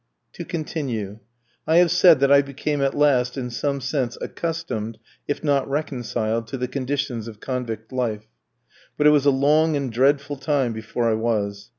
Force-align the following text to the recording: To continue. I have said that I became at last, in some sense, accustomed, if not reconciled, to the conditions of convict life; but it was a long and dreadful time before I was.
To 0.33 0.43
continue. 0.43 1.19
I 1.67 1.75
have 1.77 1.91
said 1.91 2.21
that 2.21 2.31
I 2.31 2.41
became 2.41 2.81
at 2.81 2.95
last, 2.97 3.37
in 3.37 3.51
some 3.51 3.79
sense, 3.79 4.17
accustomed, 4.19 4.97
if 5.27 5.43
not 5.43 5.69
reconciled, 5.69 6.47
to 6.47 6.57
the 6.57 6.67
conditions 6.67 7.27
of 7.27 7.39
convict 7.39 7.91
life; 7.93 8.25
but 8.97 9.05
it 9.05 9.11
was 9.11 9.27
a 9.27 9.29
long 9.29 9.75
and 9.77 9.91
dreadful 9.91 10.37
time 10.37 10.73
before 10.73 11.07
I 11.07 11.13
was. 11.13 11.69